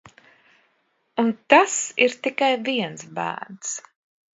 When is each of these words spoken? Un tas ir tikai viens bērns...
Un 1.25 1.29
tas 1.55 1.77
ir 2.07 2.19
tikai 2.25 2.53
viens 2.71 3.09
bērns... 3.21 3.81